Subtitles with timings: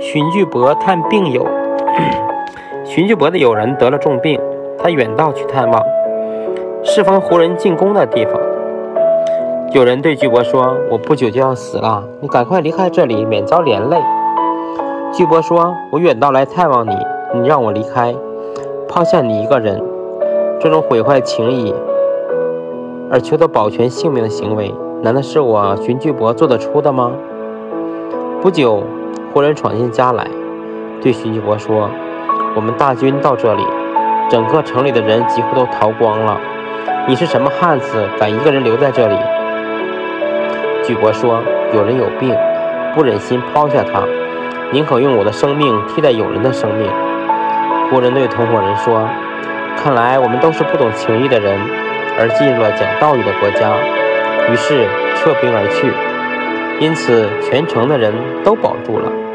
[0.00, 1.44] 荀巨伯探病友。
[2.86, 4.40] 荀巨伯的友人得了重病，
[4.78, 5.82] 他远道去探望。
[6.84, 8.40] 适逢胡人进攻的地方，
[9.72, 14.00] 有人对巨伯说：“我不久就要死了，你赶快离开这里，免遭连累。”
[15.12, 16.96] 巨伯说：“我远道来探望你，
[17.34, 18.14] 你让我离开，
[18.88, 19.82] 抛下你一个人，
[20.60, 21.74] 这种毁坏情谊
[23.10, 24.72] 而求得保全性命的行为，
[25.02, 27.10] 难道是我荀巨伯做得出的吗？”
[28.40, 28.84] 不久，
[29.32, 30.26] 胡人闯进家来，
[31.02, 31.90] 对徐巨伯说
[32.56, 33.62] ：“我们大军到这里，
[34.30, 36.40] 整个城里的人几乎都逃光了。
[37.06, 39.16] 你是什么汉子，敢一个人留在这里？”
[40.82, 41.42] 巨伯说
[41.74, 42.34] ：“有人有病，
[42.94, 44.02] 不忍心抛下他，
[44.72, 46.90] 宁可用我的生命替代友人的生命。”
[47.90, 49.06] 胡人对同伙人说
[49.76, 51.58] ：“看来我们都是不懂情义的人，
[52.18, 53.70] 而进入了讲道义的国家。”
[54.50, 55.92] 于是撤兵而去。
[56.80, 58.12] 因此，全城的人
[58.44, 59.27] 都保住了。